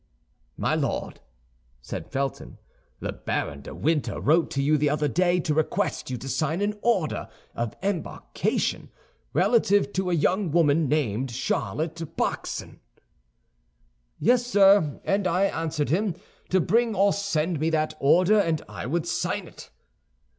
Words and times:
"My 0.57 0.73
Lord," 0.73 1.21
said 1.79 2.07
Felton, 2.11 2.57
"the 3.01 3.11
Baron 3.11 3.61
de 3.61 3.75
Winter 3.75 4.19
wrote 4.19 4.49
to 4.49 4.63
you 4.63 4.75
the 4.75 4.89
other 4.89 5.07
day 5.07 5.39
to 5.41 5.53
request 5.53 6.09
you 6.09 6.17
to 6.17 6.27
sign 6.27 6.61
an 6.61 6.73
order 6.81 7.29
of 7.53 7.75
embarkation 7.83 8.89
relative 9.31 9.93
to 9.93 10.09
a 10.09 10.15
young 10.15 10.49
woman 10.49 10.89
named 10.89 11.29
Charlotte 11.29 12.01
Backson." 12.17 12.79
"Yes, 14.17 14.43
sir; 14.43 14.99
and 15.03 15.27
I 15.27 15.43
answered 15.43 15.89
him, 15.89 16.15
to 16.49 16.59
bring 16.59 16.95
or 16.95 17.13
send 17.13 17.59
me 17.59 17.69
that 17.69 17.93
order 17.99 18.39
and 18.39 18.63
I 18.67 18.87
would 18.87 19.05
sign 19.05 19.47
it." 19.47 19.69